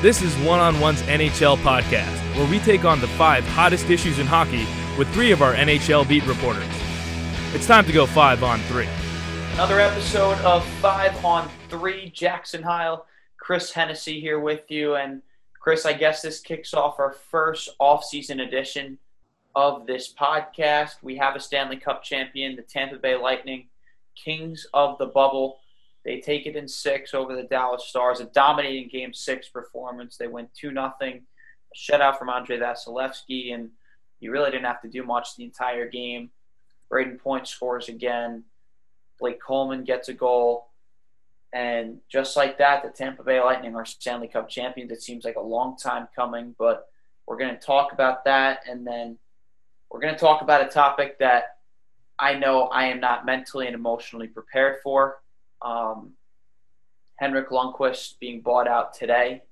[0.00, 4.20] This is One on One's NHL podcast, where we take on the five hottest issues
[4.20, 4.64] in hockey
[4.96, 6.68] with three of our NHL beat reporters.
[7.52, 8.86] It's time to go five on three.
[9.54, 12.10] Another episode of Five on Three.
[12.10, 13.06] Jackson Heil,
[13.38, 14.94] Chris Hennessy here with you.
[14.94, 15.20] And
[15.58, 18.98] Chris, I guess this kicks off our first off-season edition
[19.56, 21.02] of this podcast.
[21.02, 23.66] We have a Stanley Cup champion, the Tampa Bay Lightning,
[24.14, 25.58] Kings of the Bubble.
[26.08, 30.16] They take it in six over the Dallas Stars, a dominating Game Six performance.
[30.16, 31.20] They went two nothing,
[31.70, 33.68] a shutout from Andrei Vasilevskiy, and
[34.18, 36.30] you really didn't have to do much the entire game.
[36.90, 38.44] Brayden Point scores again.
[39.20, 40.68] Blake Coleman gets a goal.
[41.52, 44.90] And just like that, the Tampa Bay Lightning are Stanley Cup champions.
[44.90, 46.86] It seems like a long time coming, but
[47.26, 48.60] we're going to talk about that.
[48.66, 49.18] And then
[49.90, 51.58] we're going to talk about a topic that
[52.18, 55.18] I know I am not mentally and emotionally prepared for.
[55.62, 56.12] Um,
[57.16, 59.42] Henrik Lundqvist being bought out today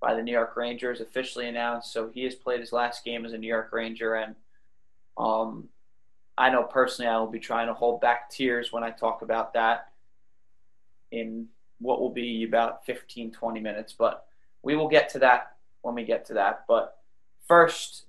[0.00, 1.92] by the New York Rangers, officially announced.
[1.92, 4.14] So he has played his last game as a New York Ranger.
[4.14, 4.34] And
[5.18, 5.68] um,
[6.38, 9.52] I know personally I will be trying to hold back tears when I talk about
[9.52, 9.88] that
[11.10, 11.48] in
[11.78, 13.92] what will be about 15, 20 minutes.
[13.92, 14.24] But
[14.62, 16.64] we will get to that when we get to that.
[16.66, 16.96] But
[17.46, 18.04] first,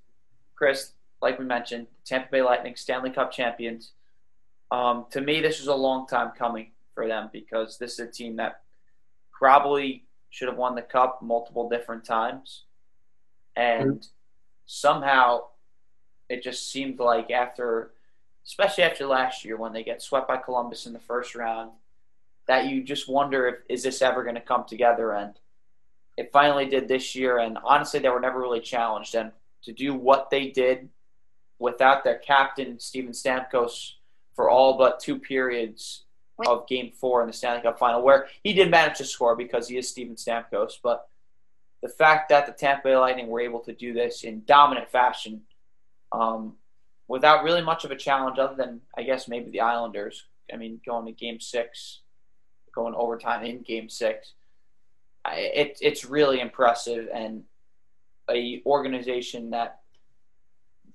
[0.55, 3.91] Chris, like we mentioned, Tampa Bay Lightning, Stanley Cup champions.
[4.71, 8.07] Um, to me, this was a long time coming for them because this is a
[8.07, 8.61] team that
[9.31, 12.63] probably should have won the cup multiple different times.
[13.55, 14.07] And mm-hmm.
[14.65, 15.45] somehow
[16.29, 17.91] it just seemed like after,
[18.45, 21.71] especially after last year when they get swept by Columbus in the first round,
[22.47, 25.13] that you just wonder if is this ever going to come together?
[25.13, 25.33] And
[26.17, 29.15] it finally did this year and honestly they were never really challenged.
[29.15, 29.31] And
[29.63, 30.89] to do what they did
[31.59, 33.93] without their captain Steven Stamkos
[34.35, 36.05] for all but two periods
[36.47, 39.67] of game four in the Stanley Cup final, where he did manage to score because
[39.67, 40.73] he is Steven Stamkos.
[40.81, 41.07] But
[41.81, 45.41] the fact that the Tampa Bay Lightning were able to do this in dominant fashion
[46.11, 46.55] um,
[47.07, 50.25] without really much of a challenge, other than, I guess, maybe the Islanders.
[50.53, 52.01] I mean, going to game six,
[52.73, 54.33] going overtime in game six.
[55.27, 57.43] It, it's really impressive and
[58.29, 59.79] a organization that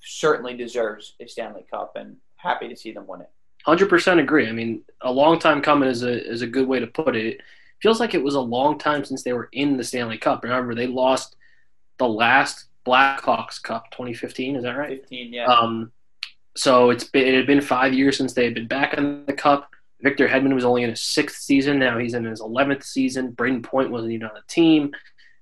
[0.00, 3.30] certainly deserves a Stanley Cup and happy to see them win it.
[3.66, 4.48] Hundred percent agree.
[4.48, 7.26] I mean, a long time coming is a is a good way to put it.
[7.26, 7.40] It
[7.82, 10.44] feels like it was a long time since they were in the Stanley Cup.
[10.44, 11.34] Remember, they lost
[11.98, 14.54] the last Blackhawks Cup, 2015.
[14.54, 15.00] Is that right?
[15.00, 15.46] 15, yeah.
[15.46, 15.90] Um,
[16.54, 19.32] so it's been it had been five years since they had been back in the
[19.32, 19.68] Cup.
[20.00, 21.80] Victor Hedman was only in his sixth season.
[21.80, 23.32] Now he's in his eleventh season.
[23.32, 24.92] Brayden Point wasn't even on the team,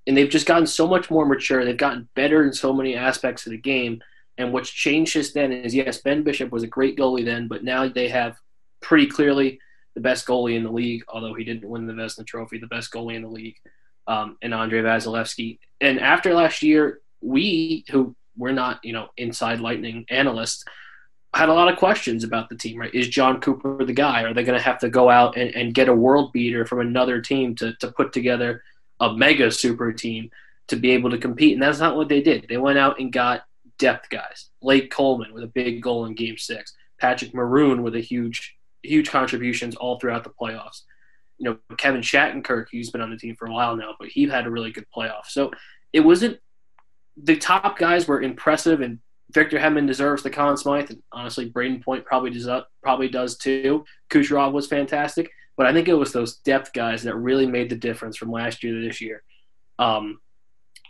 [0.07, 1.63] and they've just gotten so much more mature.
[1.63, 4.01] They've gotten better in so many aspects of the game
[4.39, 7.65] and what's changed since then is yes, Ben Bishop was a great goalie then, but
[7.65, 8.37] now they have
[8.81, 9.61] pretty clearly
[9.95, 12.93] the best goalie in the league, although he didn't win the Vezina Trophy, the best
[12.93, 13.57] goalie in the league,
[14.07, 15.59] um, and Andrei Vasilevskiy.
[15.81, 20.65] And after last year, we who we're not you know inside Lightning analysts
[21.35, 22.79] had a lot of questions about the team.
[22.79, 22.95] Right?
[22.95, 24.23] Is Jon Cooper the guy?
[24.23, 26.81] Are they going to have to go out and, and get a world beater from
[26.81, 28.63] another team to to put together
[29.01, 30.31] a mega super team
[30.69, 31.55] to be able to compete?
[31.55, 32.47] And that's not what they did.
[32.49, 33.45] They went out and got
[33.85, 34.49] depth guys.
[34.63, 36.73] Blake Coleman with a big goal in Game Six.
[36.99, 40.85] Patrick Maroon with a huge, huge contributions all throughout the playoffs.
[41.37, 44.27] You know, Kevin Shattenkirk, he's been on the team for a while now, but he
[44.27, 45.27] had a really good playoff.
[45.27, 45.51] So
[45.93, 46.39] it wasn't
[47.19, 49.01] the top guys were impressive, and
[49.31, 52.49] Victor Hedman deserves the Conn Smythe, and honestly, Brayden Point probably does
[52.83, 53.85] probably does too.
[54.09, 57.77] Kucherov was fantastic, but I think it was those depth guys that really made the
[57.77, 59.23] difference from last year to this year,
[59.79, 60.21] um,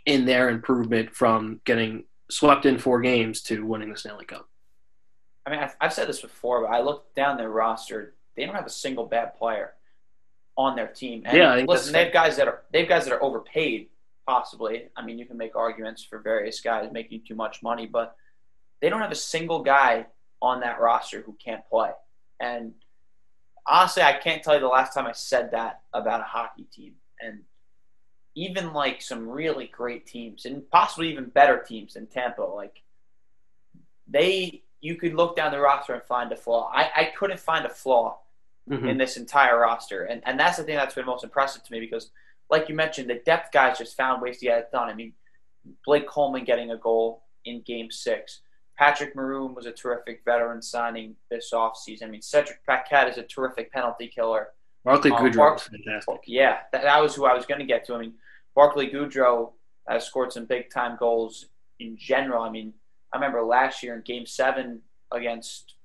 [0.05, 4.47] in their improvement from getting swept in four games to winning the Stanley Cup.
[5.45, 8.13] I mean, I've said this before, but I looked down their roster.
[8.35, 9.73] They don't have a single bad player
[10.57, 11.23] on their team.
[11.25, 13.89] And yeah, listen, they have guys that are they have guys that are overpaid,
[14.25, 14.89] possibly.
[14.95, 18.15] I mean, you can make arguments for various guys making too much money, but
[18.81, 20.07] they don't have a single guy
[20.41, 21.91] on that roster who can't play.
[22.39, 22.73] And
[23.67, 26.93] honestly, I can't tell you the last time I said that about a hockey team.
[27.21, 27.41] And
[28.35, 32.81] even like some really great teams and possibly even better teams than Tampa, like
[34.07, 36.69] they you could look down the roster and find a flaw.
[36.71, 38.19] I, I couldn't find a flaw
[38.69, 38.87] mm-hmm.
[38.87, 40.03] in this entire roster.
[40.03, 42.11] And and that's the thing that's been most impressive to me because
[42.49, 44.89] like you mentioned, the depth guys just found ways to get it done.
[44.89, 45.13] I mean,
[45.85, 48.41] Blake Coleman getting a goal in game six.
[48.77, 52.03] Patrick Maroon was a terrific veteran signing this offseason.
[52.03, 54.49] I mean, Cedric Paquette is a terrific penalty killer.
[54.83, 56.19] Barclay um, Goodrow was fantastic.
[56.27, 57.95] Yeah, that, that was who I was going to get to.
[57.95, 58.13] I mean,
[58.55, 59.51] Barclay Goodrow
[59.87, 61.45] has scored some big time goals
[61.79, 62.41] in general.
[62.41, 62.73] I mean,
[63.13, 64.81] I remember last year in Game Seven
[65.11, 65.75] against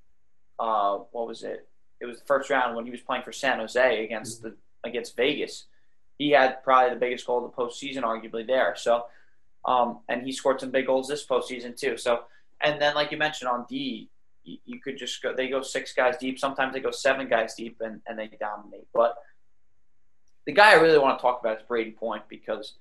[0.58, 1.66] uh, what was it?
[2.00, 5.16] It was the first round when he was playing for San Jose against the against
[5.16, 5.66] Vegas.
[6.18, 8.74] he had probably the biggest goal of the postseason, arguably there.
[8.76, 9.06] So,
[9.64, 11.96] um, and he scored some big goals this postseason too.
[11.96, 12.24] So,
[12.62, 14.08] and then like you mentioned on D,
[14.44, 15.34] you, you could just go.
[15.34, 16.38] They go six guys deep.
[16.38, 18.86] Sometimes they go seven guys deep, and, and they dominate.
[18.92, 19.16] But
[20.50, 22.74] the guy I really want to talk about is Brayden Point because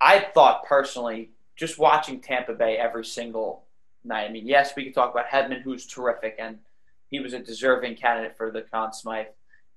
[0.00, 3.64] I thought personally, just watching Tampa Bay every single
[4.04, 4.24] night.
[4.24, 6.58] I mean, yes, we could talk about Hedman, who's terrific, and
[7.10, 9.26] he was a deserving candidate for the Conn Smythe.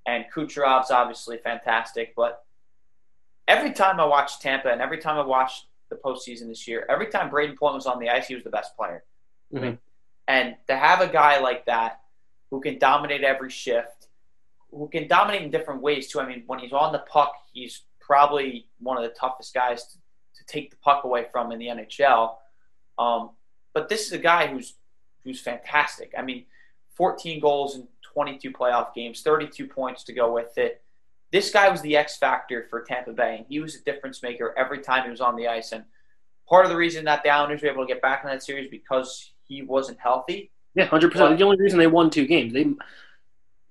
[0.06, 2.46] And Kucherov's obviously fantastic, but
[3.46, 7.08] every time I watched Tampa and every time I watched the postseason this year, every
[7.08, 9.04] time Brayden Point was on the ice, he was the best player.
[9.54, 9.76] Mm-hmm.
[10.30, 12.00] And to have a guy like that
[12.52, 13.95] who can dominate every shift,
[14.76, 16.20] who can dominate in different ways too.
[16.20, 19.98] I mean, when he's on the puck, he's probably one of the toughest guys to,
[20.38, 22.36] to take the puck away from in the NHL.
[23.00, 23.32] Um,
[23.74, 24.76] but this is a guy who's
[25.24, 26.14] who's fantastic.
[26.18, 26.46] I mean,
[26.96, 30.82] 14 goals in 22 playoff games, 32 points to go with it.
[31.32, 34.54] This guy was the X factor for Tampa Bay, and he was a difference maker
[34.58, 35.72] every time he was on the ice.
[35.72, 35.84] And
[36.48, 38.70] part of the reason that the Islanders were able to get back in that series
[38.70, 40.52] because he wasn't healthy.
[40.76, 41.38] Yeah, hundred percent.
[41.38, 42.66] The only reason they won two games, they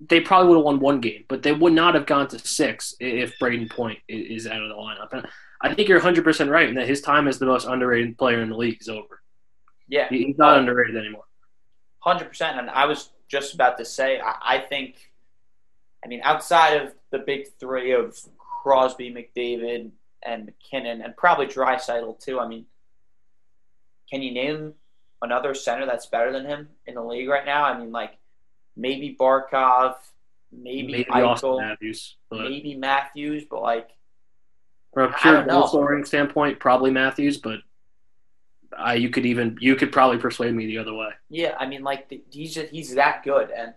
[0.08, 2.94] they probably would have won one game, but they would not have gone to six
[3.00, 5.12] if Brayden Point is out of the lineup.
[5.12, 5.26] And
[5.60, 8.40] I think you're hundred percent right in that his time as the most underrated player
[8.40, 9.22] in the league is over.
[9.88, 11.24] Yeah, he's not underrated anymore.
[12.00, 12.58] Hundred percent.
[12.58, 15.10] And I was just about to say, I, I think,
[16.04, 19.90] I mean, outside of the big three of Crosby, McDavid,
[20.22, 22.40] and MacKinnon, and probably Draisaitl too.
[22.40, 22.66] I mean,
[24.10, 24.74] can you name
[25.22, 27.64] another center that's better than him in the league right now?
[27.64, 28.16] I mean, like
[28.76, 29.96] maybe Barkov,
[30.52, 32.42] maybe, maybe Eichel, Matthews, but...
[32.42, 33.90] maybe Matthews, but like
[34.92, 37.60] from a pure goal scoring standpoint, probably Matthews, but
[38.76, 41.10] I you could even you could probably persuade me the other way.
[41.28, 43.74] Yeah, I mean, like he's just, he's that good, and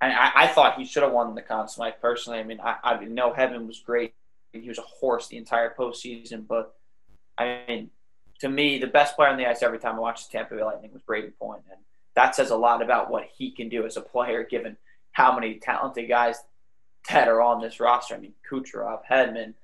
[0.00, 2.38] and I, I thought he should have won the Conn Smythe personally.
[2.38, 4.14] I mean, I, I know Hedman was great;
[4.52, 6.46] he was a horse the entire postseason.
[6.46, 6.74] But
[7.36, 7.90] I mean,
[8.40, 10.64] to me, the best player on the ice every time I watched the Tampa Bay
[10.64, 11.80] Lightning was Brayden Point, and
[12.18, 14.76] that says a lot about what he can do as a player, given
[15.12, 16.42] how many talented guys
[17.08, 18.16] that are on this roster.
[18.16, 19.54] I mean, Kucherov, Hedman,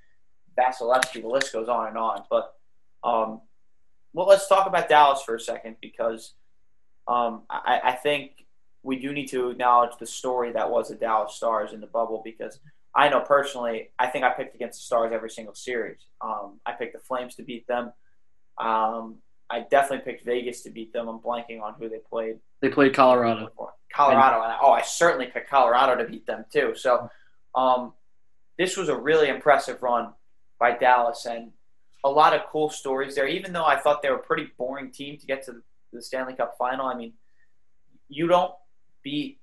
[0.57, 2.23] Vasilevskiy, the list goes on and on.
[2.31, 2.55] But
[3.03, 3.41] um,
[4.13, 6.35] well, let's talk about Dallas for a second because
[7.09, 8.47] um, I, I, think
[8.85, 12.23] we do need to acknowledge the story that was the Dallas Stars in the bubble
[12.25, 12.61] because
[12.95, 15.99] I know personally, I think I picked against the Stars every single series.
[16.21, 17.93] Um, I picked the Flames to beat them.
[18.59, 19.17] Um,
[19.51, 21.09] I definitely picked Vegas to beat them.
[21.09, 22.39] I'm blanking on who they played.
[22.61, 23.51] They played Colorado.
[23.93, 24.43] Colorado.
[24.43, 26.75] And, oh, I certainly picked Colorado to beat them too.
[26.75, 27.11] So
[27.55, 27.93] um,
[28.59, 30.13] this was a really impressive run
[30.59, 31.53] by Dallas and
[32.05, 33.29] a lot of cool stories there.
[33.29, 35.63] Even though I thought they were a pretty boring team to get to
[35.93, 37.13] the Stanley Cup final, I mean,
[38.09, 38.53] you don't
[39.03, 39.39] beat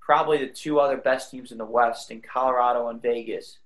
[0.00, 3.58] probably the two other best teams in the West in Colorado and Vegas.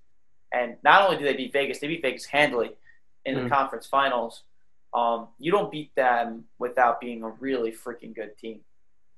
[0.52, 2.72] And not only do they beat Vegas, they beat Vegas handily
[3.24, 4.42] in the conference finals.
[4.94, 8.60] Um, you don't beat them without being a really freaking good team.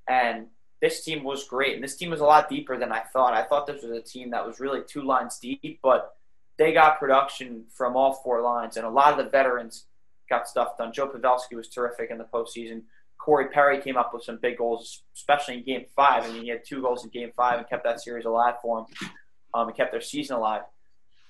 [0.09, 0.47] And
[0.81, 1.75] this team was great.
[1.75, 3.35] And this team was a lot deeper than I thought.
[3.35, 6.15] I thought this was a team that was really two lines deep, but
[6.56, 9.87] they got production from all four lines, and a lot of the veterans
[10.31, 10.93] got stuff done.
[10.93, 12.82] Joe Pavelski was terrific in the postseason.
[13.19, 16.25] Corey Perry came up with some big goals, especially in Game Five.
[16.25, 18.81] I mean, he had two goals in Game Five and kept that series alive for
[18.81, 18.87] him.
[19.54, 20.62] Um, and kept their season alive.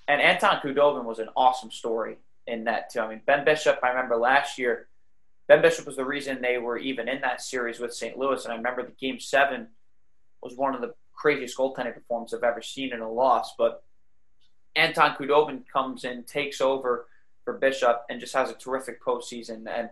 [0.07, 2.99] And Anton Khudobin was an awesome story in that too.
[2.99, 3.79] I mean, Ben Bishop.
[3.83, 4.87] I remember last year,
[5.47, 8.17] Ben Bishop was the reason they were even in that series with St.
[8.17, 8.43] Louis.
[8.43, 9.67] And I remember the Game Seven
[10.41, 13.53] was one of the craziest goaltending performances I've ever seen in a loss.
[13.57, 13.83] But
[14.75, 17.07] Anton Khudobin comes in, takes over
[17.43, 19.65] for Bishop, and just has a terrific postseason.
[19.69, 19.89] And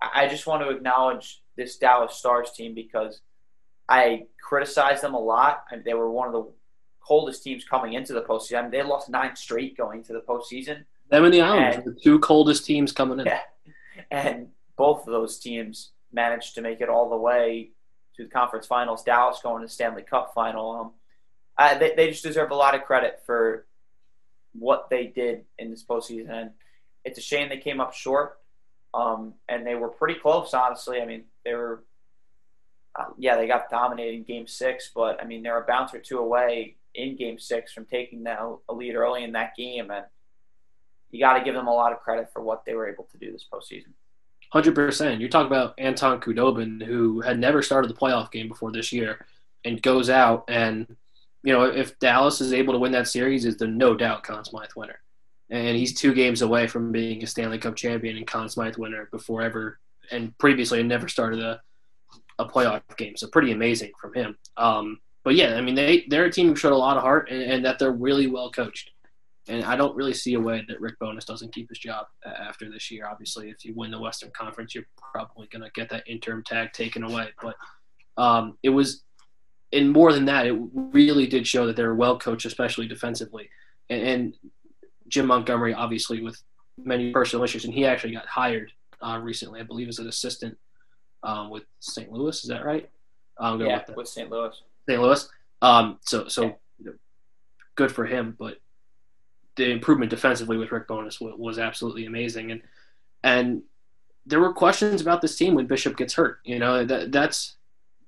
[0.00, 3.20] I just want to acknowledge this Dallas Stars team because
[3.88, 5.64] I criticized them a lot.
[5.70, 6.52] I mean, they were one of the
[7.00, 8.58] coldest teams coming into the postseason.
[8.58, 10.84] I mean, they lost nine straight going to the postseason.
[11.08, 13.26] Them and the Islanders, and, the two coldest teams coming in.
[13.26, 13.40] Yeah,
[14.10, 17.70] and both of those teams managed to make it all the way
[18.16, 19.04] to the conference finals.
[19.04, 20.70] Dallas going to the Stanley Cup final.
[20.70, 20.90] Um,
[21.58, 23.66] uh, they, they just deserve a lot of credit for
[24.52, 26.30] what they did in this postseason.
[26.30, 26.50] And
[27.04, 28.38] it's a shame they came up short.
[28.94, 31.00] Um, and they were pretty close, honestly.
[31.00, 31.84] I mean, they were,
[32.98, 35.98] uh, yeah, they got dominated in game six, but I mean, they're a bounce or
[35.98, 39.90] two away in game six from taking that a lead early in that game.
[39.90, 40.06] And
[41.10, 43.18] you got to give them a lot of credit for what they were able to
[43.18, 43.92] do this postseason.
[44.52, 45.20] Hundred percent.
[45.20, 49.26] You're talking about Anton Khudobin, who had never started the playoff game before this year,
[49.64, 50.96] and goes out and
[51.46, 54.44] you know, if Dallas is able to win that series, is the no doubt Conn
[54.44, 54.98] Smythe winner.
[55.48, 59.08] And he's two games away from being a Stanley Cup champion and Conn Smythe winner
[59.12, 59.78] before ever,
[60.10, 61.60] and previously never started a,
[62.40, 63.16] a playoff game.
[63.16, 64.36] So pretty amazing from him.
[64.56, 67.30] Um, but yeah, I mean, they they're a team who showed a lot of heart
[67.30, 68.90] and, and that they're really well coached.
[69.48, 72.70] And I don't really see a way that Rick Bowness doesn't keep his job after
[72.70, 73.06] this year.
[73.08, 76.72] Obviously, if you win the Western Conference, you're probably going to get that interim tag
[76.72, 77.28] taken away.
[77.40, 77.54] But
[78.16, 79.04] um, it was,
[79.72, 83.48] and more than that, it really did show that they were well coached, especially defensively.
[83.88, 84.34] And, and
[85.08, 86.42] Jim Montgomery, obviously, with
[86.76, 90.58] many personal issues, and he actually got hired uh, recently, I believe, as an assistant
[91.22, 92.10] um, with St.
[92.10, 92.42] Louis.
[92.42, 92.88] Is that right?
[93.38, 94.30] Um, yeah, with, with St.
[94.30, 94.60] Louis.
[94.88, 95.00] St.
[95.00, 95.28] Louis.
[95.62, 96.92] Um, so, so yeah.
[97.76, 98.34] good for him.
[98.38, 98.58] But
[99.56, 102.62] the improvement defensively with Rick Bowness was, was absolutely amazing, and
[103.22, 103.62] and
[104.24, 106.40] there were questions about this team when Bishop gets hurt.
[106.44, 107.56] You know that that's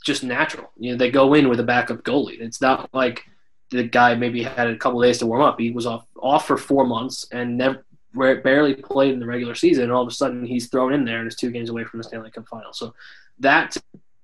[0.04, 0.70] just natural.
[0.76, 2.40] You know they go in with a backup goalie.
[2.40, 3.24] It's not like
[3.70, 5.58] the guy maybe had a couple days to warm up.
[5.58, 9.84] He was off off for four months and never barely played in the regular season,
[9.84, 11.98] and all of a sudden he's thrown in there and is two games away from
[11.98, 12.72] the Stanley Cup final.
[12.72, 12.94] So
[13.40, 13.76] that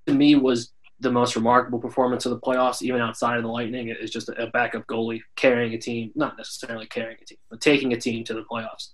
[0.07, 3.89] to me was the most remarkable performance of the playoffs, even outside of the Lightning.
[3.89, 7.93] Is just a backup goalie carrying a team, not necessarily carrying a team, but taking
[7.93, 8.89] a team to the playoffs.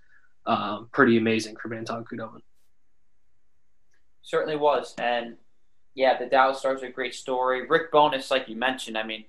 [0.45, 2.41] Um, pretty amazing for Anton Khudobin.
[4.23, 5.35] Certainly was, and
[5.93, 7.67] yeah, the Dallas Stars are a great story.
[7.67, 9.25] Rick Bowness, like you mentioned, I mean,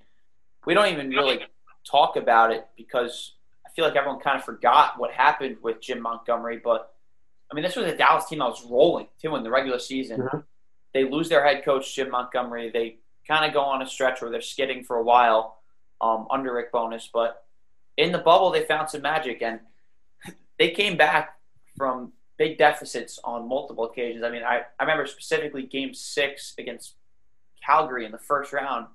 [0.65, 1.39] we don't even really
[1.83, 3.33] talk about it because
[3.65, 6.61] I feel like everyone kind of forgot what happened with Jim Montgomery.
[6.63, 6.93] But
[7.51, 10.21] I mean, this was a Dallas team that was rolling too in the regular season.
[10.21, 10.37] Mm-hmm.
[10.93, 12.69] They lose their head coach Jim Montgomery.
[12.71, 12.97] They
[13.27, 15.59] kind of go on a stretch where they're skidding for a while
[16.01, 17.45] um, under Rick Bowness, but
[17.97, 19.59] in the bubble they found some magic and
[20.59, 21.37] they came back
[21.77, 24.23] from big deficits on multiple occasions.
[24.23, 26.95] I mean, I, I remember specifically Game Six against
[27.65, 28.87] Calgary in the first round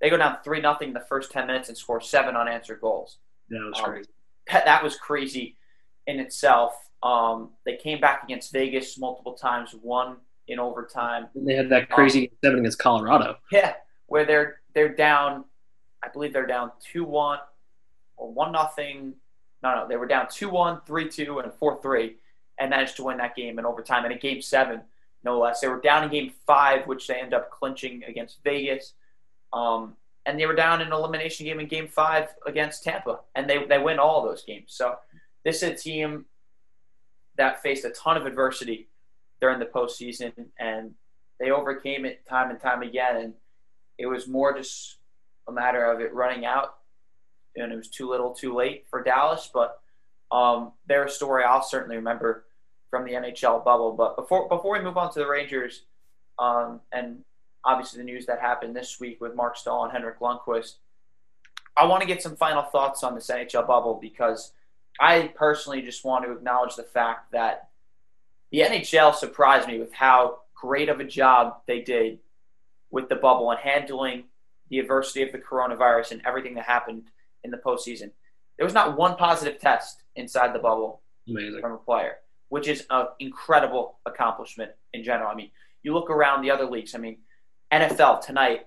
[0.00, 3.18] they go down three nothing in the first ten minutes and score seven unanswered goals.
[3.50, 4.10] That was um, crazy.
[4.50, 5.56] That was crazy
[6.06, 6.74] in itself.
[7.02, 10.16] Um, they came back against Vegas multiple times, won
[10.48, 11.28] in overtime.
[11.34, 13.36] And they had that crazy um, seven against Colorado.
[13.50, 13.74] Yeah,
[14.06, 15.44] where they're they're down.
[16.02, 17.38] I believe they're down two one
[18.16, 19.14] or one nothing.
[19.62, 22.16] No, no, they were down two one, three two, and four three,
[22.58, 24.04] and managed to win that game in overtime.
[24.04, 24.82] And in game seven,
[25.24, 28.94] no less, they were down in game five, which they end up clinching against Vegas.
[29.52, 33.48] Um, and they were down in an elimination game in game five against Tampa, and
[33.48, 34.66] they, they win all those games.
[34.68, 34.96] So
[35.44, 36.26] this is a team
[37.36, 38.88] that faced a ton of adversity
[39.40, 40.94] during the postseason, and
[41.38, 43.16] they overcame it time and time again.
[43.16, 43.34] And
[43.98, 44.96] it was more just
[45.48, 46.76] a matter of it running out,
[47.56, 49.50] and it was too little, too late for Dallas.
[49.52, 49.80] But
[50.30, 52.44] um, their story I'll certainly remember
[52.90, 53.92] from the NHL bubble.
[53.92, 55.82] But before before we move on to the Rangers,
[56.38, 57.24] um, and
[57.64, 60.76] obviously the news that happened this week with Marc Staal and Henrik Lundqvist.
[61.76, 64.52] I want to get some final thoughts on this NHL bubble because
[64.98, 67.69] I personally just want to acknowledge the fact that
[68.50, 72.18] the NHL surprised me with how great of a job they did
[72.90, 74.24] with the bubble and handling
[74.68, 77.04] the adversity of the coronavirus and everything that happened
[77.44, 78.10] in the postseason.
[78.56, 81.60] There was not one positive test inside the bubble Amazing.
[81.60, 82.16] from a player,
[82.48, 85.30] which is an incredible accomplishment in general.
[85.30, 85.50] I mean,
[85.82, 86.94] you look around the other leagues.
[86.94, 87.18] I mean,
[87.72, 88.66] NFL tonight,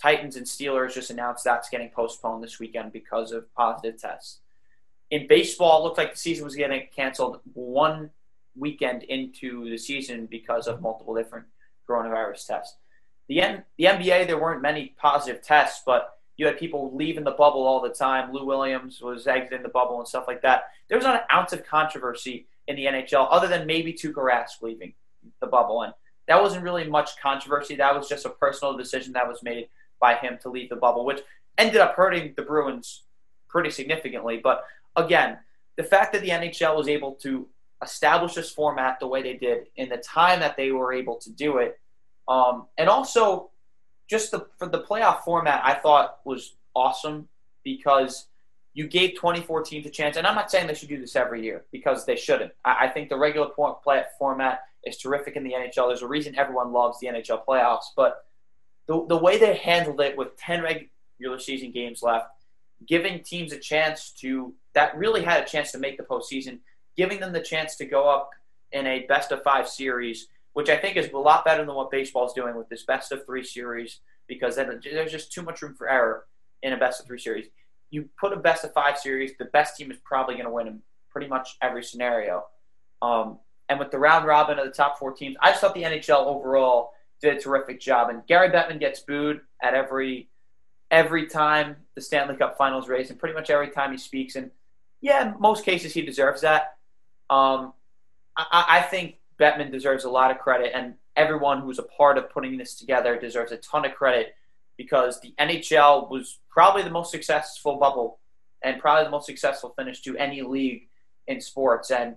[0.00, 4.40] Titans and Steelers just announced that's getting postponed this weekend because of positive tests.
[5.10, 8.10] In baseball, it looked like the season was getting canceled one
[8.56, 11.46] weekend into the season because of multiple different
[11.88, 12.76] coronavirus tests.
[13.28, 17.30] The, N- the NBA, there weren't many positive tests, but you had people leaving the
[17.30, 18.32] bubble all the time.
[18.32, 20.64] Lou Williams was exiting the bubble and stuff like that.
[20.88, 24.62] There was not an ounce of controversy in the NHL other than maybe Tuukka Rask
[24.62, 24.92] leaving
[25.40, 25.82] the bubble.
[25.82, 25.94] And
[26.28, 27.76] that wasn't really much controversy.
[27.76, 29.68] That was just a personal decision that was made
[30.00, 31.20] by him to leave the bubble, which
[31.56, 33.02] ended up hurting the Bruins
[33.48, 34.40] pretty significantly.
[34.42, 35.38] But again,
[35.76, 37.48] the fact that the NHL was able to
[37.86, 41.30] establish this format the way they did in the time that they were able to
[41.30, 41.78] do it,
[42.28, 43.50] um, and also
[44.08, 47.28] just the for the playoff format, I thought was awesome
[47.64, 48.26] because
[48.76, 50.16] you gave 24 teams a chance.
[50.16, 52.52] And I'm not saying they should do this every year because they shouldn't.
[52.62, 55.88] I, I think the regular point play format is terrific in the NHL.
[55.88, 58.26] There's a reason everyone loves the NHL playoffs, but
[58.86, 62.26] the, the way they handled it with 10 regular season games left,
[62.86, 66.58] giving teams a chance to that really had a chance to make the postseason,
[66.96, 68.30] giving them the chance to go up
[68.72, 71.90] in a best of five series, which I think is a lot better than what
[71.90, 75.62] baseball is doing with this best of three series because then there's just too much
[75.62, 76.26] room for error
[76.62, 77.46] in a best of three series.
[77.90, 80.66] You put a best of five series, the best team is probably going to win
[80.66, 82.44] in pretty much every scenario.
[83.00, 83.38] Um,
[83.68, 86.26] and with the round robin of the top four teams, I just thought the NHL
[86.26, 88.10] overall did a terrific job.
[88.10, 90.28] And Gary Bettman gets booed at every
[90.90, 94.36] every time the Stanley Cup Finals race, and pretty much every time he speaks.
[94.36, 94.50] And
[95.00, 96.75] yeah, most cases he deserves that.
[97.30, 97.72] Um,
[98.36, 102.30] I, I think Bettman deserves a lot of credit, and everyone who's a part of
[102.30, 104.34] putting this together deserves a ton of credit
[104.76, 108.18] because the NHL was probably the most successful bubble
[108.62, 110.88] and probably the most successful finish to any league
[111.26, 111.90] in sports.
[111.90, 112.16] And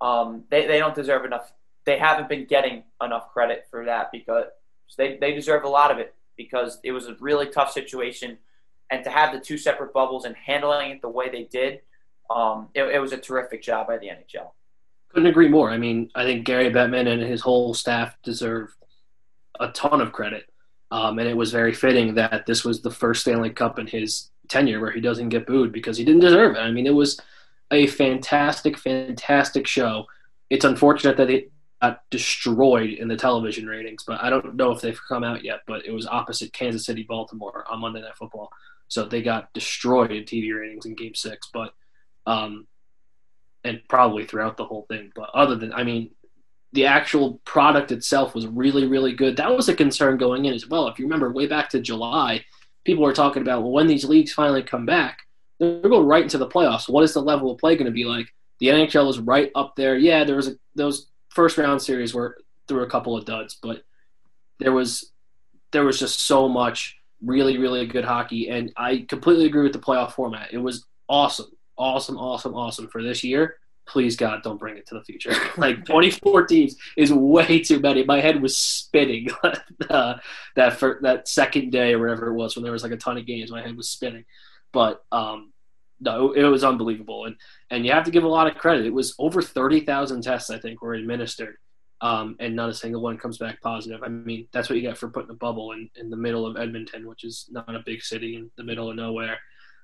[0.00, 1.52] um, they, they don't deserve enough.
[1.84, 4.46] They haven't been getting enough credit for that because
[4.96, 8.38] they, they deserve a lot of it because it was a really tough situation.
[8.90, 11.80] And to have the two separate bubbles and handling it the way they did,
[12.30, 14.50] um, it, it was a terrific job by the NHL.
[15.08, 15.70] Couldn't agree more.
[15.70, 18.74] I mean, I think Gary Bettman and his whole staff deserve
[19.58, 20.48] a ton of credit.
[20.90, 24.30] Um, and it was very fitting that this was the first Stanley Cup in his
[24.48, 26.60] tenure where he doesn't get booed because he didn't deserve it.
[26.60, 27.20] I mean, it was
[27.70, 30.06] a fantastic, fantastic show.
[30.50, 34.80] It's unfortunate that it got destroyed in the television ratings, but I don't know if
[34.80, 35.60] they've come out yet.
[35.66, 38.50] But it was opposite Kansas City, Baltimore on Monday Night Football,
[38.88, 41.50] so they got destroyed in TV ratings in Game Six.
[41.52, 41.74] But
[42.28, 42.66] um,
[43.64, 45.10] and probably throughout the whole thing.
[45.16, 46.10] But other than, I mean,
[46.72, 49.38] the actual product itself was really, really good.
[49.38, 50.88] That was a concern going in as well.
[50.88, 52.44] If you remember way back to July,
[52.84, 55.20] people were talking about, well, when these leagues finally come back,
[55.58, 56.88] they're going right into the playoffs.
[56.88, 58.26] What is the level of play going to be like?
[58.60, 59.96] The NHL was right up there.
[59.96, 63.82] Yeah, there was a, those first round series were through a couple of duds, but
[64.58, 65.12] there was
[65.70, 69.78] there was just so much really, really good hockey, and I completely agree with the
[69.78, 70.52] playoff format.
[70.52, 73.56] It was awesome awesome, awesome, awesome for this year.
[73.86, 75.32] Please God, don't bring it to the future.
[75.56, 78.04] like 24 teams is way too many.
[78.04, 79.28] My head was spinning
[79.90, 80.18] uh,
[80.56, 83.16] that for, that second day or whatever it was when there was like a ton
[83.16, 83.50] of games.
[83.50, 84.26] My head was spinning,
[84.72, 85.52] but um,
[86.00, 87.24] no, it was unbelievable.
[87.24, 87.36] And
[87.70, 88.84] and you have to give a lot of credit.
[88.86, 91.56] It was over 30,000 tests I think were administered.
[92.00, 94.04] Um, and not a single one comes back positive.
[94.04, 96.56] I mean, that's what you get for putting a bubble in, in the middle of
[96.56, 99.38] Edmonton, which is not a big city in the middle of nowhere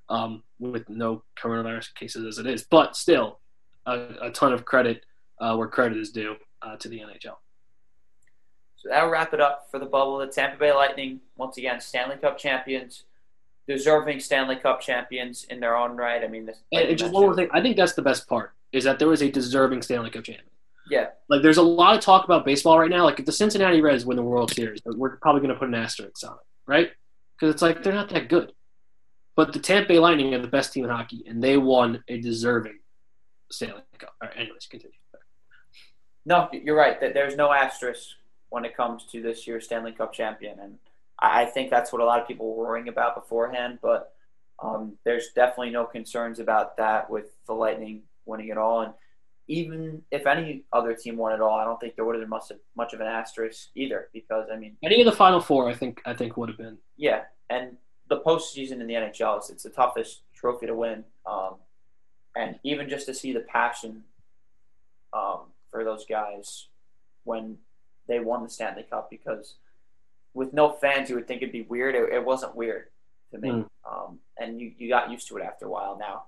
[0.09, 2.65] um, with no coronavirus cases as it is.
[2.65, 3.39] But still,
[3.87, 5.05] a, a ton of credit
[5.41, 7.37] uh, where credit is due uh, to the NHL.
[8.77, 10.19] So that'll wrap it up for the bubble.
[10.19, 13.05] The Tampa Bay Lightning, once again, Stanley Cup champions,
[13.67, 16.23] deserving Stanley Cup champions in their own right.
[16.23, 17.49] I mean, this, like and just one more thing.
[17.53, 20.49] I think that's the best part is that there was a deserving Stanley Cup champion.
[20.90, 21.07] Yeah.
[21.29, 23.05] Like, there's a lot of talk about baseball right now.
[23.05, 25.75] Like, if the Cincinnati Reds win the World Series, we're probably going to put an
[25.75, 26.90] asterisk on it, right?
[27.35, 28.53] Because it's like they're not that good.
[29.37, 32.20] But the Tampa Bay Lightning are the best team in hockey, and they won a
[32.20, 32.79] deserving
[33.51, 34.14] Stanley Cup.
[34.23, 34.97] All right, anyways, continue.
[36.27, 37.01] No, you're right.
[37.01, 38.09] That there's no asterisk
[38.49, 40.79] when it comes to this year's Stanley Cup champion, and
[41.18, 43.81] I think that's what a lot of people were worrying about beforehand.
[43.83, 44.12] But
[44.62, 48.83] um, there's definitely no concerns about that with the Lightning winning it all.
[48.83, 48.94] And
[49.49, 52.31] even if any other team won it all, I don't think there would have been
[52.31, 54.09] much of, much of an asterisk either.
[54.12, 56.79] Because I mean, any of the Final Four, I think, I think would have been.
[56.97, 57.77] Yeah, and
[58.09, 61.55] the postseason in the NHL is it's the toughest trophy to win, um,
[62.37, 64.05] and even just to see the passion
[65.12, 65.40] um,
[65.71, 66.69] for those guys
[67.25, 67.59] when
[68.07, 69.55] they won the Stanley Cup, because
[70.35, 71.95] with no fans, you would think it'd be weird.
[71.95, 72.87] It, it wasn't weird
[73.33, 73.67] to me, mm.
[73.90, 75.97] um, and you you got used to it after a while.
[75.99, 76.25] Now,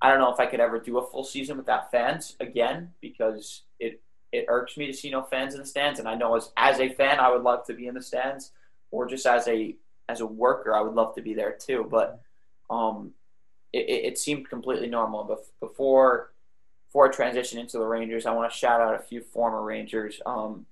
[0.00, 3.62] I don't know if I could ever do a full season without fans again because
[3.78, 4.00] it
[4.32, 6.80] it irks me to see no fans in the stands, and I know as as
[6.80, 8.52] a fan, I would love to be in the stands
[8.90, 9.74] or just as a
[10.08, 11.86] as a worker, I would love to be there too.
[11.90, 12.20] But
[12.70, 13.12] um,
[13.72, 15.24] it, it seemed completely normal.
[15.24, 16.32] But before
[16.88, 20.20] before I transition into the Rangers, I want to shout out a few former Rangers.
[20.26, 20.66] Um,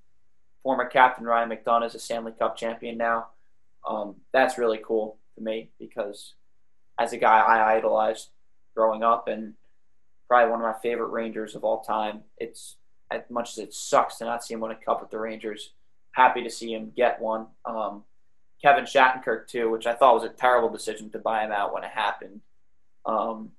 [0.62, 3.28] former captain Ryan McDonagh is a Stanley Cup champion now.
[3.88, 6.34] Um, that's really cool to me because
[6.98, 8.28] as a guy I idolized
[8.74, 9.54] growing up and
[10.30, 12.22] probably one of my favorite Rangers of all time.
[12.38, 12.76] It's
[13.10, 15.72] as much as it sucks to not see him win a cup with the Rangers.
[16.12, 17.48] Happy to see him get one.
[17.64, 18.04] Um,
[18.62, 21.84] Kevin Shattenkirk too, which I thought was a terrible decision to buy him out when
[21.84, 22.40] it happened.
[23.06, 23.52] Um,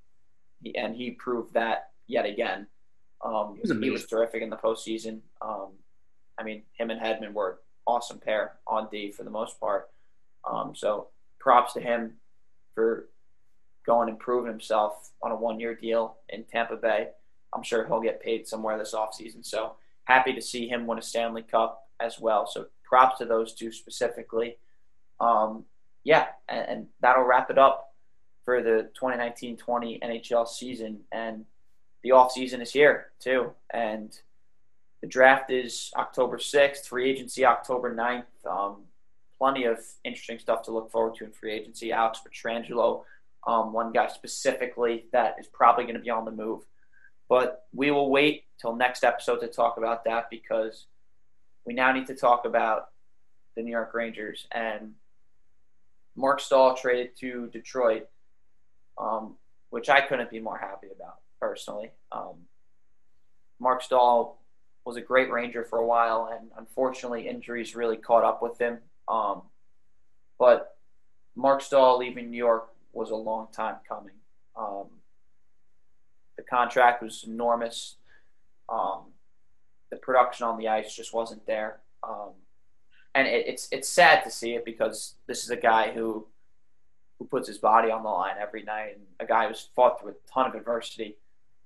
[0.76, 2.68] and he proved that yet again.
[3.24, 5.20] Um, he, was he, was terrific in the postseason.
[5.42, 5.70] Um,
[6.38, 9.90] I mean, him and Hedman were awesome pair on D for the most part.
[10.50, 11.08] Um, so
[11.40, 12.14] props to him
[12.74, 13.10] for
[13.86, 17.10] going and proving himself on a one-year deal in Tampa Bay.
[17.54, 19.46] I'm sure he'll get paid somewhere this offseason.
[19.46, 19.74] So
[20.06, 22.48] happy to see him win a Stanley Cup as well.
[22.48, 24.58] So props to those two specifically
[25.22, 25.66] um,
[26.04, 27.94] yeah, and, and, that'll wrap it up
[28.44, 31.02] for the 2019-20 NHL season.
[31.12, 31.46] And
[32.02, 34.18] the off season is here too, and
[35.02, 38.50] the draft is October 6th, free agency October 9th.
[38.50, 38.78] Um,
[39.38, 41.92] plenty of interesting stuff to look forward to in free agency.
[41.92, 43.04] Alex Pietrangelo,
[43.46, 46.62] um, one guy specifically that is probably going to be on the move.
[47.30, 50.88] But we will wait till next episode to talk about that because
[51.66, 52.90] we now need to talk about
[53.56, 54.94] the New York Rangers and
[56.16, 58.08] Marc Staal traded to Detroit,
[58.98, 59.36] um,
[59.70, 61.92] which I couldn't be more happy about personally.
[62.12, 62.36] Um,
[63.60, 64.38] Marc Staal
[64.86, 68.80] was a great Ranger for a while, and unfortunately, injuries really caught up with him.
[69.08, 69.44] Um,
[70.40, 70.76] but
[71.36, 74.16] Marc Staal leaving New York was a long time coming.
[74.56, 74.88] Um,
[76.36, 77.96] the contract was enormous.
[78.68, 79.06] Um,
[79.92, 81.80] the production on the ice just wasn't there.
[82.04, 82.32] Um,
[83.16, 86.28] and it, it's it's sad to see it because this is a guy who
[87.20, 90.12] who puts his body on the line every night, and a guy who's fought through
[90.12, 91.18] a ton of adversity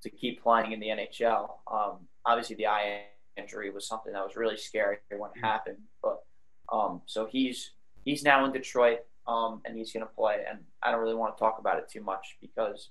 [0.01, 1.49] to keep playing in the NHL.
[1.71, 3.03] Um, obviously, the eye
[3.37, 6.23] injury was something that was really scary when it happened, but
[6.71, 7.71] um, so he's
[8.03, 10.43] he's now in Detroit, um, and he's going to play.
[10.49, 12.89] And I don't really want to talk about it too much because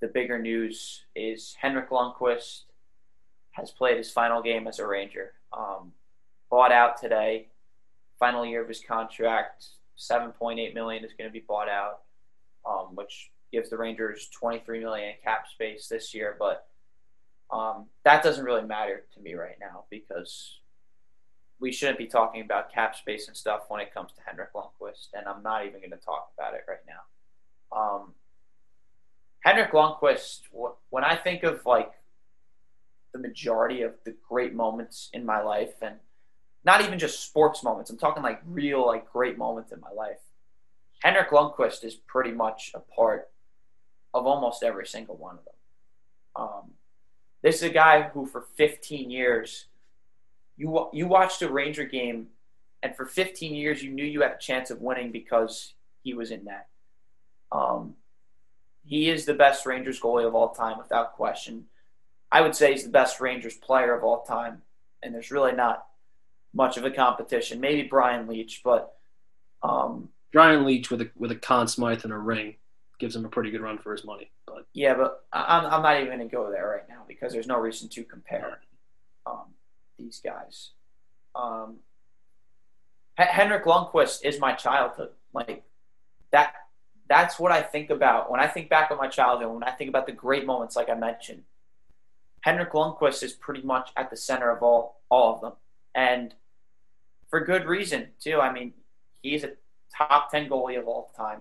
[0.00, 2.62] the bigger news is Henrik Lundqvist
[3.52, 5.32] has played his final game as a Ranger.
[5.52, 5.92] Um,
[6.50, 7.48] bought out today,
[8.20, 12.02] final year of his contract, seven point eight million is going to be bought out,
[12.64, 16.36] um, which gives the Rangers twenty three million in cap space this year.
[16.38, 16.68] But
[17.50, 20.60] um, that doesn't really matter to me right now because
[21.58, 25.08] we shouldn't be talking about cap space and stuff when it comes to Henrik Lundqvist,
[25.12, 27.76] and I'm not even going to talk about it right now.
[27.76, 28.14] Um,
[29.40, 30.40] Henrik Lundqvist,
[30.90, 31.92] when I think of like
[33.12, 35.96] the majority of the great moments in my life, and
[36.64, 40.18] not even just sports moments, I'm talking like real, like great moments in my life.
[41.02, 43.30] Henrik Lundqvist is pretty much a part
[44.12, 45.54] of almost every single one of them.
[46.36, 46.70] Um,
[47.42, 49.66] this is a guy who, for 15 years,
[50.56, 52.28] you you watched a Ranger game,
[52.82, 56.30] and for 15 years you knew you had a chance of winning because he was
[56.30, 56.68] in net.
[57.50, 57.94] Um,
[58.84, 61.66] he is the best Rangers goalie of all time, without question.
[62.30, 64.62] I would say he's the best Rangers player of all time,
[65.02, 65.86] and there's really not
[66.52, 67.60] much of a competition.
[67.60, 68.94] Maybe Brian Leetch, but
[69.62, 72.56] um, Brian Leetch with a with a Conn Smythe and a ring
[72.98, 74.30] gives him a pretty good run for his money.
[74.46, 77.46] But yeah, but I'm I'm not even going to go there right now because there's
[77.46, 78.60] no reason to compare.
[79.26, 79.54] Um,
[79.98, 80.70] these guys.
[81.34, 81.76] Um,
[83.18, 85.10] H- Henrik Lundqvist is my childhood.
[85.32, 85.62] Like
[86.32, 86.54] that.
[87.08, 89.52] That's what I think about when I think back on my childhood.
[89.52, 91.42] When I think about the great moments, like I mentioned,
[92.42, 95.52] Henrik Lundqvist is pretty much at the center of all all of them,
[95.94, 96.34] and
[97.30, 98.40] for good reason too.
[98.40, 98.74] I mean,
[99.22, 99.52] he's a
[99.96, 101.40] top ten goalie of all time.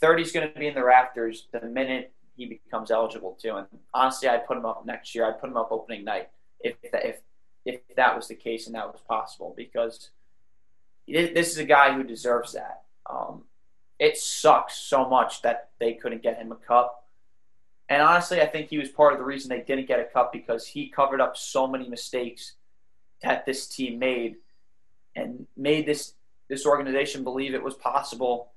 [0.00, 3.56] 30 is going to be in the rafters the minute he becomes eligible too.
[3.56, 5.26] And honestly, I'd put him up next year.
[5.26, 7.20] I'd put him up opening night if if
[7.64, 10.10] if that was the case and that was possible because
[11.06, 12.82] this is a guy who deserves that.
[13.08, 13.44] Um,
[13.98, 17.06] it sucks so much that they couldn't get him a cup.
[17.88, 20.32] And honestly, I think he was part of the reason they didn't get a cup
[20.32, 22.54] because he covered up so many mistakes
[23.22, 24.36] that this team made
[25.14, 26.14] and made this
[26.48, 28.52] this organization believe it was possible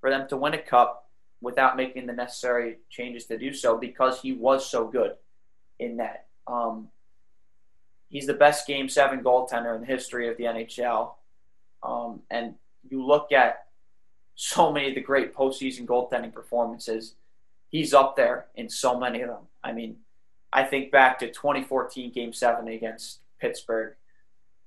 [0.00, 1.08] for them to win a cup
[1.40, 5.12] without making the necessary changes to do so because he was so good
[5.78, 6.26] in that.
[6.46, 6.88] Um,
[8.08, 11.14] he's the best Game Seven goaltender in the history of the NHL.
[11.82, 12.54] Um, and
[12.88, 13.66] you look at
[14.34, 17.14] so many of the great postseason goaltending performances,
[17.68, 19.48] he's up there in so many of them.
[19.64, 19.96] I mean,
[20.52, 23.94] I think back to 2014 Game Seven against Pittsburgh.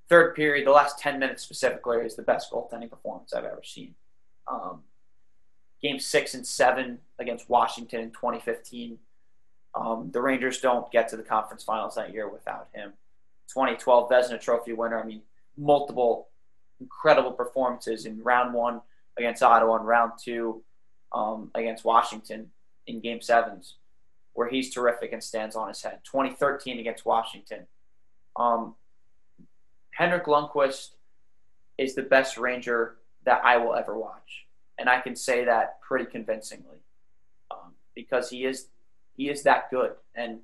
[0.09, 3.95] Third period, the last 10 minutes specifically, is the best goaltending performance I've ever seen.
[4.47, 4.81] Um,
[5.81, 8.97] game six and seven against Washington in 2015.
[9.75, 12.93] Um, the Rangers don't get to the conference finals that year without him.
[13.49, 15.01] 2012 Vezina Trophy winner.
[15.01, 15.21] I mean,
[15.57, 16.29] multiple
[16.79, 18.81] incredible performances in round one
[19.17, 20.63] against Ottawa and round two
[21.11, 22.51] um, against Washington
[22.87, 23.75] in game sevens,
[24.33, 25.99] where he's terrific and stands on his head.
[26.03, 27.67] 2013 against Washington.
[28.35, 28.75] Um,
[29.95, 30.89] Henrik Lundqvist
[31.77, 34.45] is the best Ranger that I will ever watch,
[34.77, 36.77] and I can say that pretty convincingly
[37.51, 38.67] um, because he is
[39.15, 40.39] he is that good and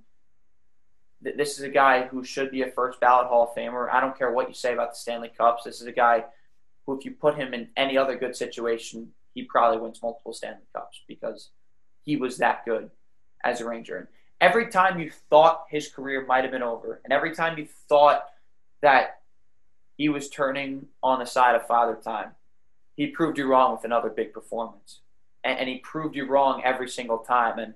[1.21, 3.89] this is a guy who should be a first ballot Hall of Famer.
[3.91, 5.63] I don't care what you say about the Stanley Cups.
[5.63, 6.23] This is a guy
[6.85, 10.65] who, if you put him in any other good situation, he probably wins multiple Stanley
[10.73, 11.49] Cups because
[12.03, 12.89] he was that good
[13.43, 13.97] as a Ranger.
[13.97, 14.07] And
[14.39, 18.23] every time you thought his career might have been over, and every time you thought
[18.81, 19.18] that
[19.99, 22.31] he was turning on the side of father time,
[22.95, 25.01] he proved you wrong with another big performance.
[25.43, 27.59] And, and he proved you wrong every single time.
[27.59, 27.73] And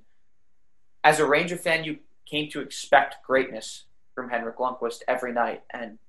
[1.04, 3.84] as a Ranger fan, you came to expect greatness
[4.16, 5.64] from Henrik Lundqvist every night.
[5.72, 6.00] And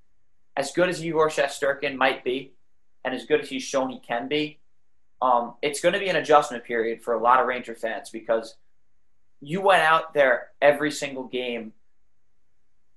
[0.56, 2.52] as good as Igor Shesterkin might be,
[3.04, 4.60] and as good as he's shown he can be,
[5.20, 8.54] um, it's going to be an adjustment period for a lot of Ranger fans because
[9.40, 11.72] you went out there every single game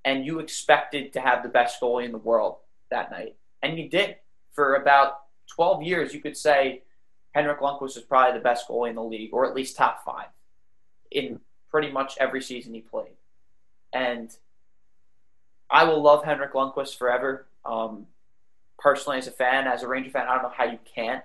[0.06, 2.58] and you expected to have the best goalie in the world
[2.90, 3.36] that night.
[3.62, 4.18] And you did.
[4.54, 6.82] For about 12 years, you could say
[7.34, 10.28] Henrik Lundqvist was probably the best goalie in the league, or at least top five
[11.12, 13.16] in pretty much every season he played.
[13.94, 14.36] And
[15.70, 17.46] I will love Henrik Lundqvist forever.
[17.66, 18.08] Um,
[18.80, 21.24] personally, as a fan, as a Ranger fan, I don't know how you can't.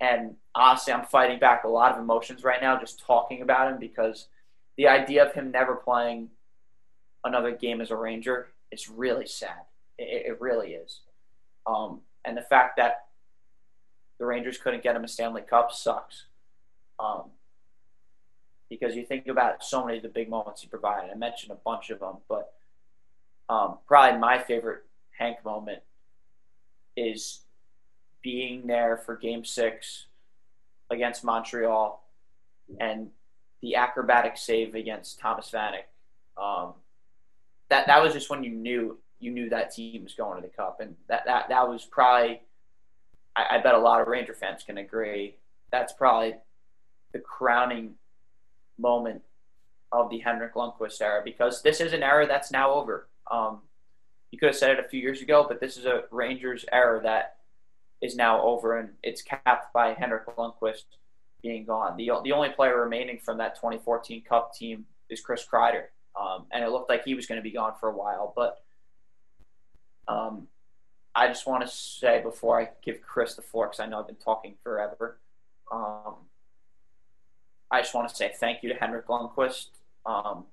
[0.00, 3.78] And honestly, I'm fighting back a lot of emotions right now just talking about him
[3.78, 4.28] because
[4.76, 6.30] the idea of him never playing
[7.24, 9.64] another game as a Ranger is really sad.
[10.00, 11.00] It, it really is.
[11.66, 13.06] Um, and the fact that
[14.18, 16.26] the Rangers couldn't get him a Stanley Cup sucks.
[16.98, 17.30] Um,
[18.68, 21.10] because you think about so many of the big moments he provided.
[21.10, 22.52] I mentioned a bunch of them, but
[23.48, 24.84] um, probably my favorite
[25.18, 25.82] Hank moment
[26.96, 27.40] is
[28.22, 30.06] being there for Game Six
[30.88, 32.02] against Montreal
[32.78, 33.10] and
[33.60, 35.88] the acrobatic save against Thomas Vanek.
[36.40, 36.74] Um,
[37.68, 40.52] that that was just when you knew you knew that team was going to the
[40.52, 42.40] cup, and that that that was probably.
[43.36, 45.36] I, I bet a lot of Ranger fans can agree.
[45.70, 46.34] That's probably
[47.12, 47.94] the crowning
[48.78, 49.22] moment
[49.92, 53.08] of the Henrik Lundqvist era because this is an era that's now over.
[53.30, 53.60] Um,
[54.30, 57.00] you could have said it a few years ago, but this is a Rangers era
[57.02, 57.36] that
[58.00, 60.84] is now over, and it's capped by Henrik Lundqvist
[61.42, 61.96] being gone.
[61.96, 65.86] The, the only player remaining from that 2014 Cup team is Chris Kreider,
[66.20, 68.32] um, and it looked like he was going to be gone for a while.
[68.36, 68.58] But
[70.10, 70.48] um,
[71.14, 74.06] I just want to say before I give Chris the floor, because I know I've
[74.06, 75.18] been talking forever.
[75.70, 76.14] Um,
[77.70, 79.66] I just want to say thank you to Henrik Lundqvist
[80.04, 80.44] um,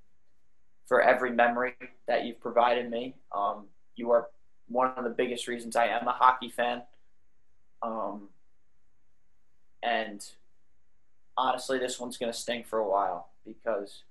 [0.85, 1.73] for every memory
[2.07, 3.15] that you've provided me.
[3.35, 3.65] Um,
[3.95, 4.27] you are
[4.67, 6.83] one of the biggest reasons I am a hockey fan.
[7.81, 8.29] Um,
[9.81, 10.23] and
[11.35, 14.03] honestly, this one's going to sting for a while because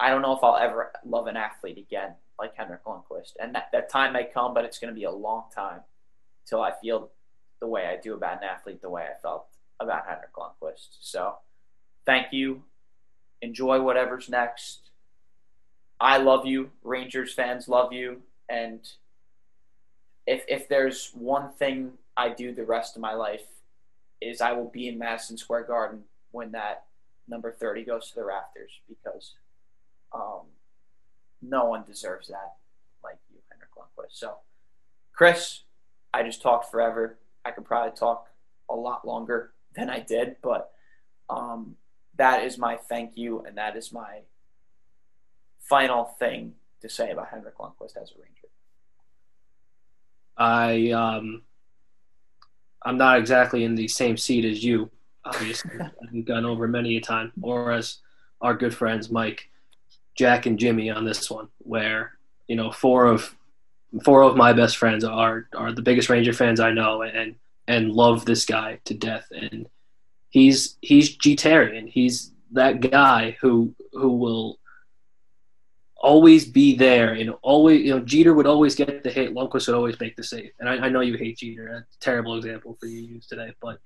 [0.00, 3.32] I don't know if I'll ever love an athlete again like Henrik Lundqvist.
[3.40, 5.80] And that, that time may come, but it's going to be a long time
[6.46, 7.10] till I feel
[7.60, 9.46] the way I do about an athlete, the way I felt
[9.80, 10.98] about Henrik Lundqvist.
[11.00, 11.36] So
[12.04, 12.62] thank you.
[13.42, 14.80] Enjoy whatever's next.
[16.00, 16.70] I love you.
[16.82, 18.22] Rangers fans love you.
[18.48, 18.80] And
[20.26, 23.44] if, if there's one thing I do the rest of my life
[24.20, 26.84] is I will be in Madison Square Garden when that
[27.28, 29.32] number 30 goes to the rafters because
[30.14, 30.42] um,
[31.48, 32.54] no one deserves that
[33.02, 34.18] like you, Henrik Lundqvist.
[34.18, 34.36] So,
[35.12, 35.62] Chris,
[36.12, 37.18] I just talked forever.
[37.44, 38.28] I could probably talk
[38.68, 40.72] a lot longer than I did, but
[41.28, 41.76] um,
[42.16, 44.20] that is my thank you, and that is my
[45.60, 48.48] final thing to say about Henrik Lundqvist as a Ranger.
[50.36, 51.42] I um,
[52.82, 54.90] I'm not exactly in the same seat as you.
[55.24, 57.98] Obviously, I've gone over many a time, or as
[58.40, 59.48] our good friends Mike,
[60.16, 62.12] Jack, and Jimmy on this one, where
[62.48, 63.34] you know four of
[64.04, 67.36] four of my best friends are are the biggest Ranger fans I know, and
[67.68, 69.26] and love this guy to death.
[69.30, 69.68] And
[70.30, 71.88] he's he's Jeterian.
[71.88, 74.58] He's that guy who who will
[75.96, 79.76] always be there and always you know Jeter would always get the hit, Lundqvist would
[79.76, 80.52] always make the save.
[80.60, 83.52] And I, I know you hate Jeter, a terrible example for you to use today,
[83.60, 83.78] but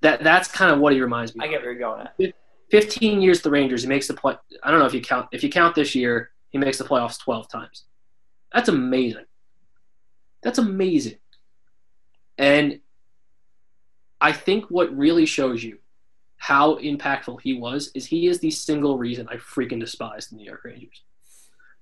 [0.00, 1.44] that that's kind of what he reminds me.
[1.44, 1.48] Of.
[1.48, 2.34] I get where you're going at.
[2.70, 4.34] Fifteen years the Rangers, he makes the play.
[4.62, 7.18] I don't know if you count if you count this year, he makes the playoffs
[7.18, 7.84] twelve times.
[8.52, 9.24] That's amazing.
[10.42, 11.18] That's amazing.
[12.38, 12.80] And
[14.20, 15.78] I think what really shows you
[16.38, 20.44] how impactful he was is he is the single reason I freaking despise the New
[20.44, 21.02] York Rangers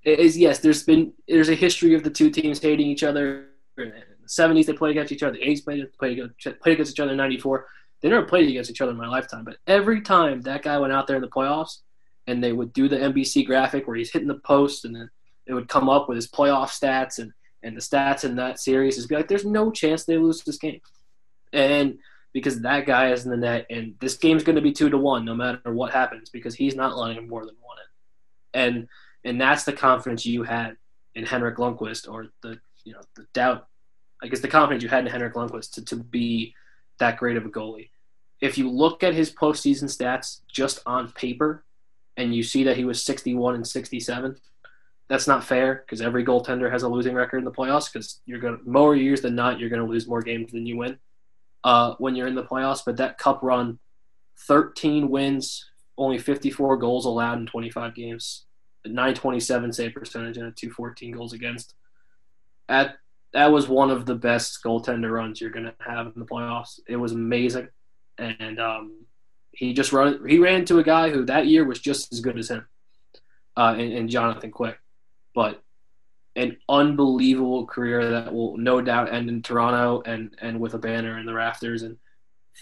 [0.04, 3.48] is yes, there's been there's a history of the two teams hating each other.
[3.78, 3.92] In
[4.22, 5.32] the '70s, they played against each other.
[5.32, 6.20] The '80s played played,
[6.60, 7.66] played against each other in '94.
[8.04, 10.92] They never played against each other in my lifetime, but every time that guy went
[10.92, 11.78] out there in the playoffs,
[12.26, 15.08] and they would do the NBC graphic where he's hitting the post, and then
[15.46, 18.98] it would come up with his playoff stats and and the stats in that series
[18.98, 20.82] is be like, there's no chance they lose this game,
[21.54, 21.98] and
[22.34, 24.98] because that guy is in the net, and this game's going to be two to
[24.98, 27.78] one no matter what happens because he's not letting more than one
[28.52, 28.88] in, and
[29.24, 30.76] and that's the confidence you had
[31.14, 33.66] in Henrik Lundqvist, or the you know the doubt,
[34.22, 36.54] I guess the confidence you had in Henrik Lundqvist to, to be
[36.98, 37.88] that great of a goalie.
[38.44, 41.64] If you look at his postseason stats just on paper,
[42.18, 44.36] and you see that he was 61 and 67,
[45.08, 47.90] that's not fair because every goaltender has a losing record in the playoffs.
[47.90, 50.66] Because you're going to more years than not, you're going to lose more games than
[50.66, 50.98] you win
[51.64, 52.82] uh, when you're in the playoffs.
[52.84, 53.78] But that Cup run,
[54.40, 58.44] 13 wins, only 54 goals allowed in 25 games
[58.84, 61.74] 927 save percentage and a 214 goals against.
[62.68, 62.96] At
[63.32, 66.80] that was one of the best goaltender runs you're gonna have in the playoffs.
[66.86, 67.68] It was amazing,
[68.18, 69.04] and um,
[69.52, 72.38] he just run he ran into a guy who that year was just as good
[72.38, 72.66] as him,
[73.56, 74.78] uh, and, and Jonathan Quick,
[75.34, 75.62] but
[76.36, 81.18] an unbelievable career that will no doubt end in Toronto and and with a banner
[81.18, 81.82] in the rafters.
[81.82, 81.96] And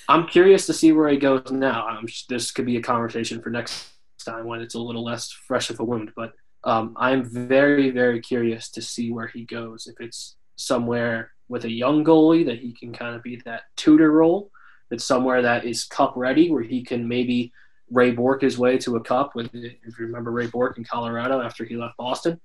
[0.09, 1.87] I'm curious to see where he goes now.
[1.87, 3.88] I'm, this could be a conversation for next
[4.25, 6.12] time when it's a little less fresh of a wound.
[6.15, 6.33] But
[6.65, 9.87] um, I'm very, very curious to see where he goes.
[9.87, 14.11] If it's somewhere with a young goalie that he can kind of be that tutor
[14.11, 14.51] role,
[14.93, 17.51] it's somewhere that is cup ready where he can maybe
[17.91, 21.41] Ray Bourque his way to a cup with if you remember Ray Bourque in Colorado
[21.41, 22.39] after he left Boston.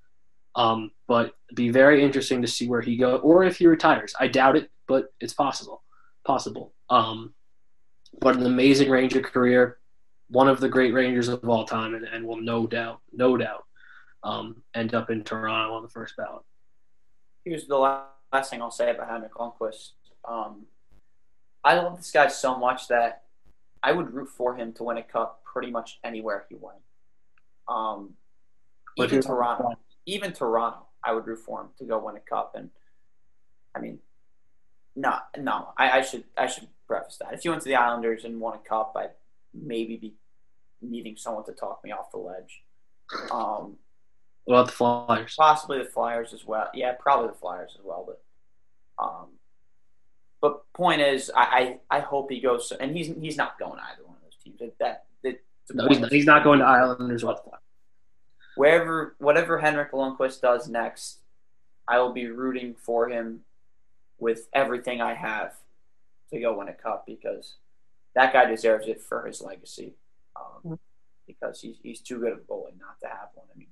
[0.56, 4.16] Um, but be very interesting to see where he goes or if he retires.
[4.20, 5.84] I doubt it, but it's possible.
[6.26, 6.74] Possible.
[6.90, 7.34] Um,
[8.20, 9.78] but an amazing Ranger career,
[10.30, 13.66] one of the great Rangers of all time, and, and will no doubt, no doubt,
[14.24, 16.44] um, end up in Toronto on the first ballot.
[17.44, 19.92] Here's the last thing I'll say about Henrik Lundqvist.
[20.28, 20.66] Um,
[21.64, 23.24] I love this guy so much that
[23.84, 26.80] I would root for him to win a cup pretty much anywhere he went.
[27.68, 28.14] Um,
[28.98, 32.54] even Toronto, even Toronto, I would root for him to go win a cup.
[32.56, 32.70] And
[33.76, 34.00] I mean,
[34.96, 37.34] no, no, I, I should I should preface that.
[37.34, 39.12] If you went to the Islanders and won a cup, I'd
[39.54, 40.14] maybe be
[40.82, 42.64] needing someone to talk me off the ledge.
[43.32, 43.78] Um,
[44.46, 45.36] what about the Flyers?
[45.38, 46.70] Possibly the Flyers as well.
[46.74, 48.06] Yeah, probably the Flyers as well.
[48.08, 49.28] But, um,
[50.42, 52.72] but point is, I, I, I hope he goes.
[52.72, 54.60] And he's he's not going either one of those teams.
[54.80, 55.42] That, that,
[55.74, 57.62] no, he's not, he's not going to Islanders or what?
[58.56, 61.20] Wherever, whatever Henrik Lundqvist does next,
[61.88, 63.42] I will be rooting for him
[64.20, 65.54] with everything I have
[66.32, 67.56] to go win a cup because
[68.16, 69.94] that guy deserves it for his legacy.
[70.36, 70.74] Um, mm-hmm.
[71.26, 73.48] because he's he's too good of a goalie not to have one.
[73.54, 73.68] I mean,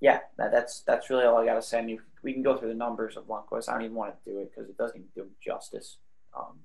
[0.00, 1.78] yeah, that, that's that's really all I got to say.
[1.78, 3.68] I mean, we can go through the numbers of Lundqvist.
[3.68, 5.96] I don't even want to do it because it doesn't even do him justice.
[6.36, 6.60] Um,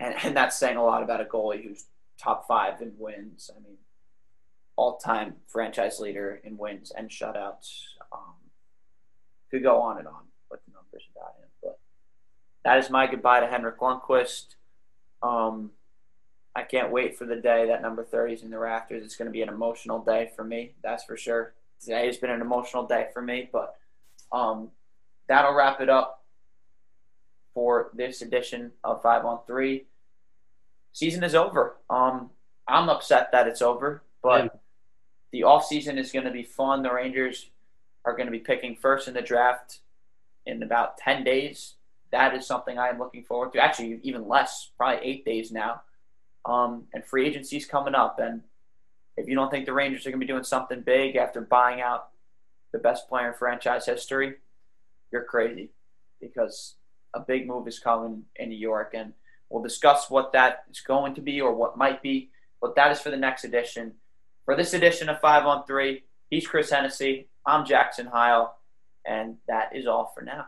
[0.00, 1.84] and and that's saying a lot about a goalie who's
[2.18, 3.50] top five in wins.
[3.54, 3.76] I mean,
[4.76, 7.82] all time franchise leader in wins and shutouts.
[8.12, 8.34] Um,
[9.50, 11.78] could go on and on with the numbers about him, but
[12.64, 14.54] that is my goodbye to Henrik Lundqvist.
[15.22, 15.72] Um,
[16.54, 19.04] I can't wait for the day that number 30 is in the rafters.
[19.04, 21.54] It's going to be an emotional day for me, that's for sure.
[21.82, 23.76] Today has been an emotional day for me, but
[24.30, 24.68] um,
[25.26, 26.22] that'll wrap it up
[27.54, 29.86] for this edition of Five on Three.
[30.92, 31.76] Season is over.
[31.90, 32.30] Um,
[32.68, 34.50] I'm upset that it's over, but yeah.
[35.32, 36.82] the off season is going to be fun.
[36.82, 37.50] The Rangers
[38.04, 39.78] are going to be picking first in the draft
[40.46, 41.74] in about 10 days.
[42.10, 43.58] That is something I am looking forward to.
[43.58, 45.82] Actually, even less, probably eight days now.
[46.44, 48.18] Um, and free agency is coming up.
[48.18, 48.42] And
[49.16, 51.80] if you don't think the Rangers are going to be doing something big after buying
[51.80, 52.08] out
[52.72, 54.36] the best player in franchise history,
[55.10, 55.70] you're crazy
[56.20, 56.74] because
[57.14, 58.92] a big move is coming in New York.
[58.94, 59.12] And
[59.50, 62.30] we'll discuss what that is going to be or what might be.
[62.60, 63.94] But that is for the next edition.
[64.44, 67.28] For this edition of 5 on 3, he's Chris Hennessy.
[67.44, 68.56] I'm Jackson Heil.
[69.04, 70.40] And that is all for now.